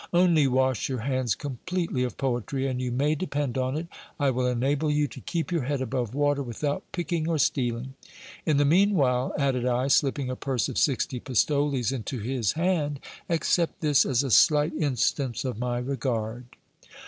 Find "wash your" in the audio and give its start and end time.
0.47-1.01